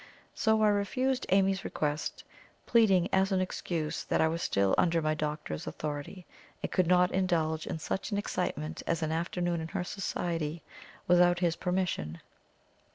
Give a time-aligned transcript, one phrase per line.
[0.33, 2.23] So I refused Amy's request,
[2.65, 6.25] pleading as an excuse that I was still under my doctor's authority,
[6.63, 10.63] and could not indulge in such an excitement as an afternoon in her society
[11.07, 12.19] without his permission.